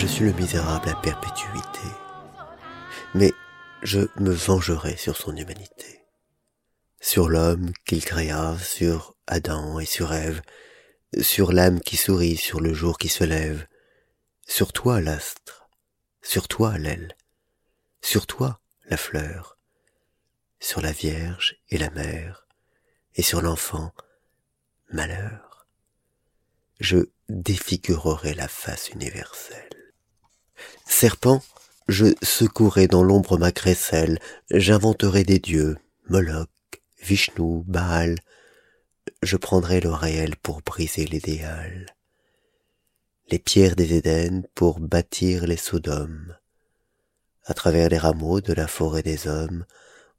Je 0.00 0.06
suis 0.06 0.24
le 0.24 0.32
misérable 0.32 0.88
à 0.88 0.94
perpétuité, 0.94 1.86
mais 3.14 3.34
je 3.82 4.00
me 4.16 4.30
vengerai 4.30 4.96
sur 4.96 5.14
son 5.14 5.36
humanité, 5.36 6.06
sur 7.02 7.28
l'homme 7.28 7.70
qu'il 7.84 8.02
créa, 8.02 8.56
sur 8.56 9.14
Adam 9.26 9.78
et 9.78 9.84
sur 9.84 10.14
Ève, 10.14 10.40
sur 11.20 11.52
l'âme 11.52 11.80
qui 11.80 11.98
sourit, 11.98 12.38
sur 12.38 12.60
le 12.60 12.72
jour 12.72 12.96
qui 12.96 13.10
se 13.10 13.24
lève, 13.24 13.66
sur 14.46 14.72
toi 14.72 15.02
l'astre, 15.02 15.68
sur 16.22 16.48
toi 16.48 16.78
l'aile, 16.78 17.14
sur 18.00 18.26
toi 18.26 18.62
la 18.86 18.96
fleur, 18.96 19.58
sur 20.60 20.80
la 20.80 20.92
Vierge 20.92 21.56
et 21.68 21.76
la 21.76 21.90
mère, 21.90 22.46
et 23.16 23.22
sur 23.22 23.42
l'enfant, 23.42 23.92
malheur. 24.94 25.66
Je 26.80 27.10
défigurerai 27.28 28.32
la 28.32 28.48
face 28.48 28.88
universelle. 28.88 29.79
Serpent, 30.90 31.40
je 31.88 32.06
secouerai 32.20 32.86
dans 32.86 33.02
l'ombre 33.02 33.38
ma 33.38 33.52
crécelle, 33.52 34.18
j'inventerai 34.50 35.22
des 35.22 35.38
dieux, 35.38 35.78
Moloch, 36.10 36.50
Vishnu, 37.00 37.62
Baal, 37.64 38.16
je 39.22 39.36
prendrai 39.38 39.80
le 39.80 39.90
réel 39.90 40.36
pour 40.36 40.60
briser 40.60 41.06
l'idéal, 41.06 41.86
les 43.30 43.38
pierres 43.38 43.76
des 43.76 43.94
Éden 43.94 44.42
pour 44.54 44.78
bâtir 44.80 45.46
les 45.46 45.56
Sodomes. 45.56 46.36
À 47.44 47.54
travers 47.54 47.88
les 47.88 47.96
rameaux 47.96 48.42
de 48.42 48.52
la 48.52 48.66
forêt 48.66 49.04
des 49.04 49.26
hommes, 49.26 49.64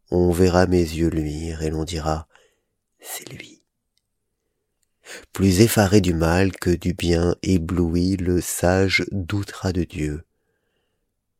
on 0.10 0.32
verra 0.32 0.66
mes 0.66 0.78
yeux 0.78 1.10
luire 1.10 1.62
et 1.62 1.70
l'on 1.70 1.84
dira, 1.84 2.28
c'est 3.00 3.30
lui. 3.30 3.62
Plus 5.32 5.60
effaré 5.60 6.02
du 6.02 6.14
mal 6.16 6.54
que 6.54 6.72
du 6.72 6.94
bien 6.94 7.36
ébloui, 7.44 8.16
le 8.16 8.42
sage 8.42 9.04
doutera 9.12 9.74
de 9.74 9.84
Dieu. 9.84 10.24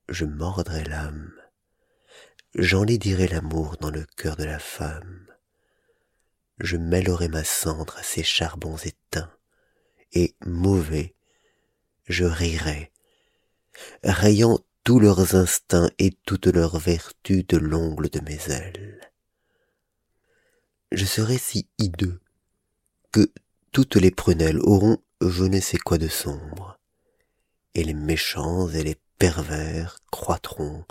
Je 0.10 0.26
mordrai 0.26 0.84
l'âme, 0.84 1.32
j'enlaidirai 2.56 3.28
l'amour 3.28 3.78
dans 3.80 3.92
le 3.92 4.06
cœur 4.18 4.36
de 4.36 4.44
la 4.44 4.60
femme. 4.60 5.28
Je 6.60 6.78
mêlerai 6.78 7.28
ma 7.28 7.44
cendre 7.44 7.98
à 7.98 8.04
ces 8.04 8.24
charbons 8.24 8.78
éteints, 8.78 9.32
et 10.14 10.36
mauvais, 10.46 11.16
je 12.06 12.26
rirai, 12.26 12.92
rayant 14.04 14.60
tous 14.84 15.00
leurs 15.00 15.36
instincts 15.36 15.92
et 15.98 16.12
toutes 16.26 16.48
leurs 16.48 16.78
vertus 16.78 17.46
de 17.48 17.58
l'ongle 17.58 18.10
de 18.10 18.20
mes 18.20 18.50
ailes. 18.50 19.00
Je 20.92 21.06
serai 21.06 21.38
si 21.38 21.70
hideux 21.78 22.20
que 23.12 23.32
toutes 23.72 23.96
les 23.96 24.12
prunelles 24.12 24.60
auront 24.60 25.02
je 25.22 25.44
ne 25.44 25.60
sais 25.60 25.78
quoi 25.78 25.98
de 25.98 26.08
sombre, 26.08 26.80
et 27.76 27.84
les 27.84 27.94
méchants 27.94 28.68
et 28.70 28.84
les 28.84 28.98
pervers 29.22 30.00
croîtront 30.12 30.84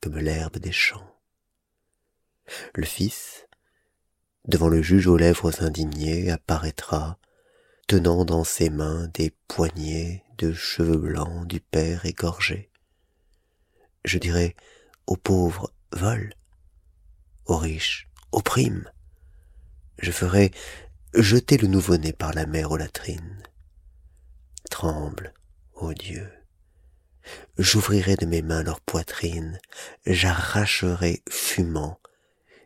comme 0.00 0.18
l'herbe 0.18 0.58
des 0.58 0.72
champs. 0.72 1.14
Le 2.74 2.84
Fils, 2.84 3.46
devant 4.48 4.68
le 4.68 4.82
juge 4.82 5.06
aux 5.06 5.16
lèvres 5.16 5.62
indignées, 5.62 6.32
apparaîtra, 6.32 7.16
tenant 7.86 8.24
dans 8.24 8.42
ses 8.42 8.70
mains 8.70 9.06
des 9.14 9.30
poignées 9.46 10.24
de 10.38 10.52
cheveux 10.52 10.98
blancs 10.98 11.46
du 11.46 11.60
Père 11.60 12.04
égorgé 12.04 12.72
je 14.04 14.18
dirais 14.18 14.56
aux 15.06 15.16
pauvres 15.16 15.72
vol, 15.92 16.34
aux 17.46 17.56
riches 17.56 18.10
opprime. 18.32 18.90
Je 19.98 20.10
ferai 20.10 20.50
jeter 21.14 21.56
le 21.56 21.68
nouveau-né 21.68 22.12
par 22.12 22.34
la 22.34 22.46
mer 22.46 22.72
aux 22.72 22.76
latrines. 22.76 23.44
Tremble, 24.70 25.32
ô 25.74 25.94
Dieu. 25.94 26.28
J'ouvrirai 27.58 28.16
de 28.16 28.26
mes 28.26 28.42
mains 28.42 28.62
leur 28.62 28.80
poitrine, 28.80 29.58
j'arracherai 30.06 31.22
fumant, 31.28 32.00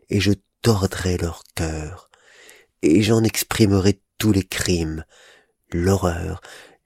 et 0.08 0.20
je 0.20 0.32
tordrai 0.62 1.16
leur 1.16 1.44
cœur, 1.54 2.10
et 2.82 3.02
j'en 3.02 3.22
exprimerai 3.22 4.00
tous 4.18 4.32
les 4.32 4.44
crimes, 4.44 5.04
l'horreur, 5.70 6.40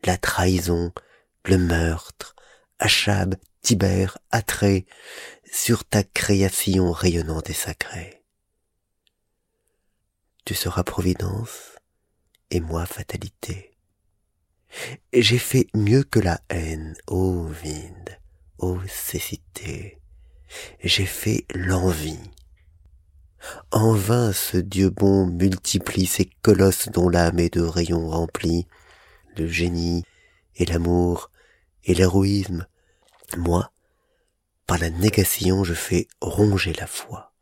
la 0.04 0.16
trahison, 0.18 0.92
le 1.44 1.58
meurtre, 1.58 2.34
Achab, 2.78 3.36
Tibère, 3.62 4.18
attrait 4.30 4.86
sur 5.52 5.84
ta 5.84 6.02
création 6.02 6.90
rayonnante 6.90 7.48
et 7.50 7.54
sacrée. 7.54 8.24
Tu 10.44 10.54
seras 10.54 10.82
providence 10.82 11.78
et 12.50 12.60
moi 12.60 12.86
fatalité. 12.86 13.71
J'ai 15.12 15.38
fait 15.38 15.66
mieux 15.74 16.02
que 16.02 16.18
la 16.18 16.40
haine, 16.48 16.94
ô 17.06 17.44
vide, 17.44 18.18
ô 18.58 18.78
cécité. 18.88 20.00
J'ai 20.82 21.06
fait 21.06 21.44
l'envie. 21.54 22.18
En 23.70 23.92
vain 23.92 24.32
ce 24.32 24.56
Dieu 24.56 24.90
bon 24.90 25.26
multiplie 25.26 26.06
ces 26.06 26.30
colosses 26.42 26.88
dont 26.88 27.08
l'âme 27.08 27.38
est 27.38 27.54
de 27.54 27.60
rayons 27.60 28.08
remplie, 28.08 28.66
le 29.36 29.46
génie 29.46 30.04
et 30.56 30.64
l'amour 30.64 31.30
et 31.84 31.94
l'héroïsme, 31.94 32.66
moi, 33.36 33.72
par 34.66 34.78
la 34.78 34.90
négation, 34.90 35.64
je 35.64 35.74
fais 35.74 36.06
ronger 36.20 36.72
la 36.74 36.86
foi. 36.86 37.32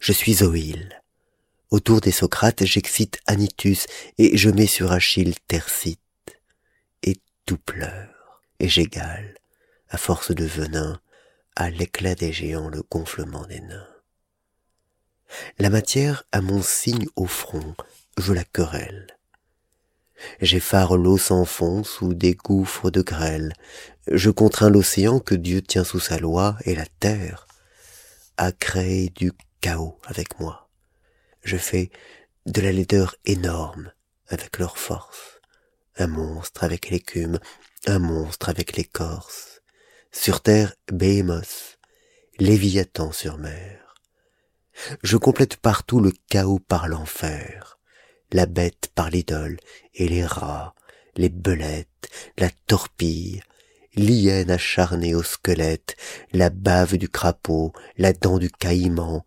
Je 0.00 0.12
suis 0.12 0.42
Oïl. 0.42 1.02
Autour 1.70 2.00
des 2.00 2.12
Socrates, 2.12 2.64
j'excite 2.64 3.18
Anitus, 3.26 3.86
et 4.18 4.36
je 4.36 4.50
mets 4.50 4.66
sur 4.66 4.92
Achille 4.92 5.34
Tercite. 5.48 6.01
Pleure, 7.56 8.42
et 8.58 8.68
j'égale, 8.68 9.34
à 9.88 9.98
force 9.98 10.32
de 10.32 10.44
venin, 10.44 11.00
à 11.56 11.70
l'éclat 11.70 12.14
des 12.14 12.32
géants 12.32 12.68
le 12.68 12.82
gonflement 12.90 13.46
des 13.46 13.60
nains. 13.60 13.88
La 15.58 15.70
matière 15.70 16.24
a 16.32 16.40
mon 16.40 16.62
signe 16.62 17.06
au 17.16 17.26
front, 17.26 17.74
je 18.18 18.32
la 18.32 18.44
querelle. 18.44 19.18
J'effare 20.40 20.96
l'eau 20.96 21.18
sans 21.18 21.44
fond 21.44 21.82
sous 21.82 22.14
des 22.14 22.34
gouffres 22.34 22.90
de 22.90 23.02
grêle. 23.02 23.52
Je 24.10 24.30
contrains 24.30 24.70
l'océan 24.70 25.20
que 25.20 25.34
Dieu 25.34 25.62
tient 25.62 25.84
sous 25.84 26.00
sa 26.00 26.18
loi 26.18 26.56
et 26.64 26.74
la 26.74 26.86
terre 27.00 27.46
à 28.36 28.52
créer 28.52 29.10
du 29.10 29.32
chaos 29.60 29.98
avec 30.04 30.38
moi. 30.40 30.70
Je 31.44 31.56
fais 31.56 31.90
de 32.46 32.60
la 32.60 32.72
laideur 32.72 33.16
énorme 33.24 33.92
avec 34.28 34.58
leur 34.58 34.78
force. 34.78 35.41
Un 35.98 36.06
monstre 36.06 36.64
avec 36.64 36.90
l'écume, 36.90 37.38
un 37.86 37.98
monstre 37.98 38.48
avec 38.48 38.76
l'écorce. 38.76 39.62
Sur 40.10 40.40
terre, 40.40 40.74
Béhémos, 40.90 41.78
Léviathan 42.38 43.12
sur 43.12 43.38
mer. 43.38 43.94
Je 45.02 45.16
complète 45.16 45.56
partout 45.56 46.00
le 46.00 46.12
chaos 46.28 46.58
par 46.58 46.88
l'enfer 46.88 47.78
la 48.32 48.46
bête 48.46 48.90
par 48.94 49.10
l'idole, 49.10 49.58
et 49.94 50.08
les 50.08 50.24
rats, 50.24 50.74
les 51.16 51.28
belettes, 51.28 52.10
la 52.38 52.50
torpille, 52.66 53.42
l'hyène 53.94 54.50
acharnée 54.50 55.14
au 55.14 55.22
squelette, 55.22 55.96
la 56.32 56.50
bave 56.50 56.96
du 56.96 57.08
crapaud, 57.08 57.72
la 57.98 58.12
dent 58.12 58.38
du 58.38 58.50
caïman, 58.50 59.24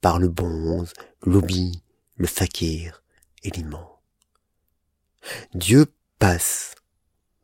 par 0.00 0.18
le 0.18 0.28
bonze, 0.28 0.92
l'oubli, 1.22 1.82
le 2.16 2.26
fakir 2.26 3.02
et 3.42 3.50
l'immense. 3.50 3.98
Dieu 5.54 5.86
passe 6.18 6.74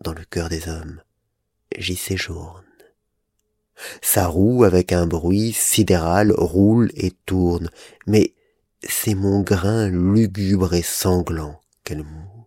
dans 0.01 0.13
le 0.13 0.25
cœur 0.25 0.49
des 0.49 0.69
hommes, 0.69 1.01
j'y 1.77 1.97
séjourne. 1.97 2.65
Sa 4.03 4.27
roue 4.27 4.65
avec 4.65 4.93
un 4.93 5.07
bruit 5.07 5.53
sidéral 5.53 6.33
roule 6.37 6.91
et 6.95 7.13
tourne, 7.27 7.71
mais 8.07 8.35
c'est 8.83 9.15
mon 9.15 9.41
grain 9.41 9.89
lugubre 9.89 10.75
et 10.75 10.83
sanglant 10.83 11.61
qu'elle 11.85 12.05
moue. 12.05 12.47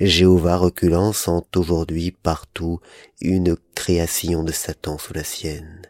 Jéhovah 0.00 0.56
reculant 0.56 1.12
sent 1.12 1.44
aujourd'hui 1.56 2.10
partout 2.10 2.80
une 3.20 3.56
création 3.74 4.42
de 4.42 4.52
Satan 4.52 4.98
sous 4.98 5.14
la 5.14 5.24
sienne. 5.24 5.82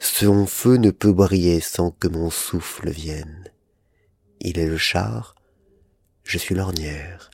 Son 0.00 0.46
feu 0.46 0.76
ne 0.76 0.90
peut 0.90 1.12
briller 1.12 1.60
sans 1.60 1.92
que 1.92 2.08
mon 2.08 2.30
souffle 2.30 2.90
vienne. 2.90 3.44
Il 4.40 4.58
est 4.58 4.66
le 4.66 4.76
char, 4.76 5.34
je 6.24 6.36
suis 6.36 6.54
l'ornière. 6.54 7.30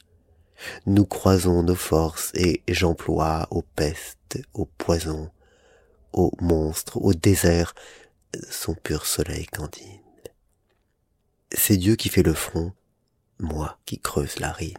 Nous 0.87 1.05
croisons 1.07 1.63
nos 1.63 1.75
forces 1.75 2.31
et 2.35 2.63
j'emploie 2.69 3.47
aux 3.51 3.63
pestes, 3.63 4.39
aux 4.55 4.67
poisons, 4.67 5.31
aux 6.13 6.33
monstres, 6.41 6.99
au 6.99 7.13
désert, 7.15 7.75
son 8.51 8.75
pur 8.75 9.07
soleil 9.07 9.47
candide. 9.47 10.01
C'est 11.53 11.77
Dieu 11.77 11.97
qui 11.97 12.09
fait 12.09 12.23
le 12.23 12.35
front, 12.35 12.73
moi 13.39 13.79
qui 13.87 13.99
creuse 13.99 14.39
la 14.39 14.53
rine. 14.53 14.77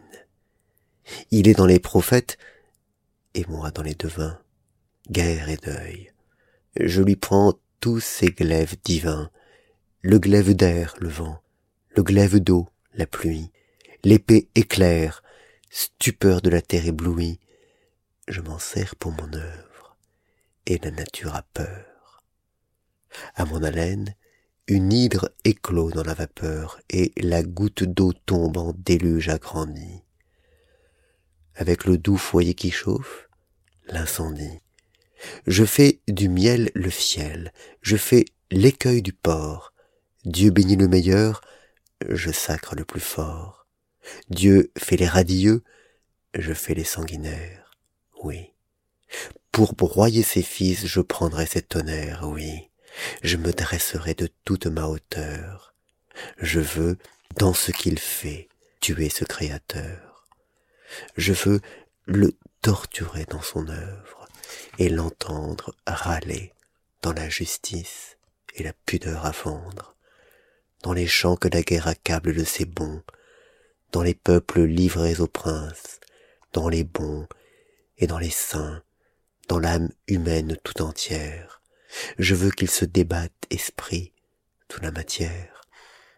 Il 1.30 1.48
est 1.48 1.54
dans 1.54 1.66
les 1.66 1.78
prophètes, 1.78 2.36
et 3.34 3.44
moi 3.48 3.70
dans 3.70 3.82
les 3.82 3.94
devins, 3.94 4.38
guerre 5.10 5.48
et 5.48 5.56
deuil. 5.56 6.12
Je 6.78 7.02
lui 7.02 7.16
prends 7.16 7.54
tous 7.80 8.00
ces 8.00 8.28
glaives 8.28 8.76
divins, 8.84 9.30
le 10.02 10.18
glaive 10.18 10.54
d'air, 10.54 10.94
le 10.98 11.08
vent, 11.08 11.40
le 11.90 12.02
glaive 12.02 12.38
d'eau, 12.38 12.68
la 12.94 13.06
pluie, 13.06 13.50
l'épée 14.04 14.48
éclair, 14.54 15.22
stupeur 15.76 16.40
de 16.40 16.48
la 16.48 16.62
terre 16.62 16.86
éblouie, 16.86 17.38
je 18.28 18.40
m'en 18.40 18.58
sers 18.58 18.96
pour 18.96 19.12
mon 19.12 19.30
œuvre, 19.34 19.98
et 20.64 20.78
la 20.78 20.90
nature 20.90 21.34
a 21.34 21.42
peur. 21.42 22.22
À 23.34 23.44
mon 23.44 23.62
haleine, 23.62 24.14
une 24.68 24.90
hydre 24.90 25.30
éclot 25.44 25.90
dans 25.90 26.02
la 26.02 26.14
vapeur, 26.14 26.80
et 26.88 27.12
la 27.18 27.42
goutte 27.42 27.84
d'eau 27.84 28.14
tombe 28.14 28.56
en 28.56 28.72
déluge 28.72 29.28
agrandi. 29.28 30.02
Avec 31.56 31.84
le 31.84 31.98
doux 31.98 32.16
foyer 32.16 32.54
qui 32.54 32.70
chauffe, 32.70 33.28
l'incendie. 33.86 34.62
Je 35.46 35.66
fais 35.66 36.00
du 36.08 36.30
miel 36.30 36.70
le 36.74 36.88
fiel, 36.88 37.52
je 37.82 37.98
fais 37.98 38.24
l'écueil 38.50 39.02
du 39.02 39.12
porc. 39.12 39.74
Dieu 40.24 40.50
bénit 40.50 40.76
le 40.76 40.88
meilleur, 40.88 41.42
je 42.08 42.30
sacre 42.30 42.74
le 42.74 42.86
plus 42.86 43.00
fort. 43.00 43.65
Dieu 44.30 44.70
fait 44.76 44.96
les 44.96 45.06
radieux, 45.06 45.62
je 46.34 46.52
fais 46.52 46.74
les 46.74 46.84
sanguinaires, 46.84 47.70
oui. 48.22 48.52
Pour 49.52 49.74
broyer 49.74 50.22
ses 50.22 50.42
fils, 50.42 50.86
je 50.86 51.00
prendrai 51.00 51.46
ses 51.46 51.62
tonnerres, 51.62 52.24
oui. 52.24 52.70
Je 53.22 53.36
me 53.36 53.52
dresserai 53.52 54.14
de 54.14 54.28
toute 54.44 54.66
ma 54.66 54.86
hauteur. 54.86 55.74
Je 56.38 56.60
veux, 56.60 56.98
dans 57.36 57.54
ce 57.54 57.72
qu'il 57.72 57.98
fait, 57.98 58.48
tuer 58.80 59.08
ce 59.08 59.24
créateur. 59.24 60.26
Je 61.16 61.32
veux 61.32 61.60
le 62.04 62.32
torturer 62.62 63.24
dans 63.24 63.42
son 63.42 63.68
œuvre 63.68 64.28
et 64.78 64.88
l'entendre 64.88 65.74
râler 65.86 66.52
dans 67.02 67.12
la 67.12 67.28
justice 67.28 68.16
et 68.54 68.62
la 68.62 68.72
pudeur 68.72 69.26
à 69.26 69.32
fendre, 69.32 69.94
dans 70.82 70.92
les 70.92 71.06
champs 71.06 71.36
que 71.36 71.48
la 71.48 71.62
guerre 71.62 71.88
accable 71.88 72.34
de 72.34 72.44
ses 72.44 72.64
bons, 72.64 73.02
dans 73.92 74.02
les 74.02 74.14
peuples 74.14 74.62
livrés 74.62 75.20
aux 75.20 75.26
princes, 75.26 76.00
dans 76.52 76.68
les 76.68 76.84
bons 76.84 77.26
et 77.98 78.06
dans 78.06 78.18
les 78.18 78.30
saints, 78.30 78.82
dans 79.48 79.58
l'âme 79.58 79.90
humaine 80.06 80.56
tout 80.64 80.82
entière. 80.82 81.62
Je 82.18 82.34
veux 82.34 82.50
qu'il 82.50 82.70
se 82.70 82.84
débatte 82.84 83.32
esprit, 83.50 84.12
toute 84.68 84.82
la 84.82 84.90
matière, 84.90 85.62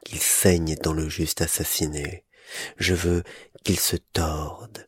qu'il 0.04 0.20
saigne 0.20 0.76
dans 0.76 0.92
le 0.92 1.08
juste 1.08 1.42
assassiné. 1.42 2.24
Je 2.78 2.94
veux 2.94 3.22
qu'il 3.64 3.78
se 3.78 3.96
torde, 3.96 4.86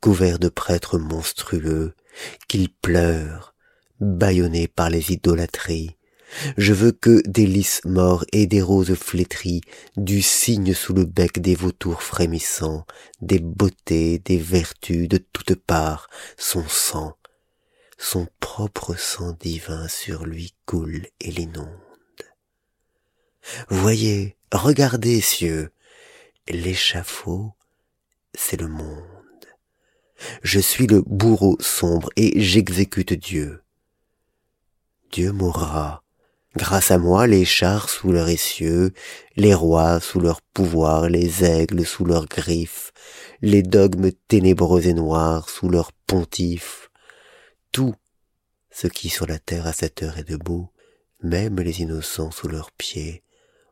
couvert 0.00 0.38
de 0.38 0.48
prêtres 0.48 0.98
monstrueux, 0.98 1.94
qu'il 2.48 2.72
pleure, 2.72 3.54
bâillonné 4.00 4.68
par 4.68 4.90
les 4.90 5.12
idolâtries, 5.12 5.96
je 6.56 6.72
veux 6.72 6.92
que 6.92 7.22
des 7.26 7.46
lys 7.46 7.80
morts 7.84 8.24
et 8.32 8.46
des 8.46 8.62
roses 8.62 8.94
flétries, 8.94 9.62
du 9.96 10.22
cygne 10.22 10.74
sous 10.74 10.92
le 10.92 11.04
bec 11.04 11.40
des 11.40 11.54
vautours 11.54 12.02
frémissants, 12.02 12.86
des 13.20 13.38
beautés, 13.38 14.18
des 14.18 14.38
vertus 14.38 15.08
de 15.08 15.18
toutes 15.18 15.54
parts, 15.54 16.08
son 16.36 16.66
sang, 16.68 17.16
son 17.98 18.26
propre 18.40 18.94
sang 18.94 19.36
divin 19.40 19.88
sur 19.88 20.26
lui 20.26 20.54
coule 20.66 21.06
et 21.20 21.30
l'inonde. 21.30 21.68
Voyez, 23.68 24.36
regardez, 24.52 25.20
cieux, 25.20 25.70
l'échafaud, 26.48 27.52
c'est 28.34 28.60
le 28.60 28.68
monde. 28.68 29.04
Je 30.42 30.60
suis 30.60 30.86
le 30.86 31.02
bourreau 31.02 31.56
sombre 31.60 32.08
et 32.16 32.40
j'exécute 32.40 33.12
Dieu. 33.12 33.62
Dieu 35.12 35.32
mourra, 35.32 36.03
Grâce 36.56 36.92
à 36.92 36.98
moi, 36.98 37.26
les 37.26 37.44
chars 37.44 37.88
sous 37.88 38.12
leur 38.12 38.28
essieu, 38.28 38.92
les 39.34 39.54
rois 39.54 39.98
sous 39.98 40.20
leur 40.20 40.40
pouvoir, 40.40 41.08
les 41.08 41.44
aigles 41.44 41.84
sous 41.84 42.04
leurs 42.04 42.26
griffes, 42.26 42.92
les 43.42 43.62
dogmes 43.62 44.12
ténébreux 44.28 44.86
et 44.86 44.94
noirs 44.94 45.50
sous 45.50 45.68
leurs 45.68 45.92
pontifes, 45.92 46.90
tout 47.72 47.94
ce 48.70 48.86
qui 48.86 49.08
sur 49.08 49.26
la 49.26 49.40
terre 49.40 49.66
à 49.66 49.72
cette 49.72 50.04
heure 50.04 50.16
est 50.18 50.28
debout, 50.28 50.70
même 51.22 51.56
les 51.56 51.80
innocents 51.80 52.30
sous 52.30 52.48
leurs 52.48 52.70
pieds, 52.70 53.24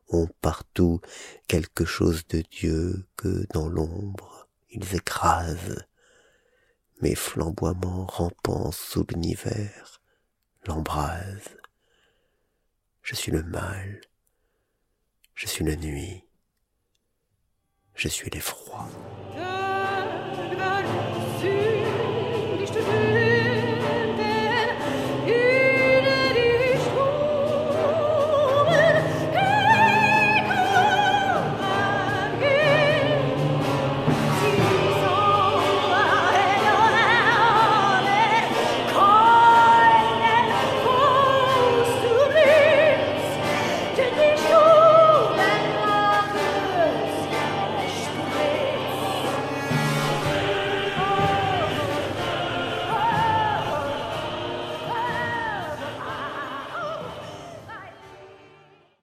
ont 0.09 0.27
partout 0.41 0.99
quelque 1.47 1.85
chose 1.85 2.27
de 2.27 2.43
Dieu 2.51 3.05
que 3.15 3.45
dans 3.53 3.69
l'ombre 3.69 4.49
ils 4.69 4.95
écrasent. 4.95 5.85
Mes 7.01 7.15
flamboiements 7.15 8.05
rampants 8.07 8.71
sous 8.71 9.05
l'univers 9.09 10.01
l'embrasent. 10.65 11.62
Je 13.03 13.15
suis 13.15 13.33
le 13.33 13.43
mal. 13.43 13.99
Je 15.35 15.45
suis 15.45 15.65
la 15.65 15.75
nuit. 15.75 16.23
Je 17.95 18.07
suis 18.07 18.29
l'effroi. 18.29 18.87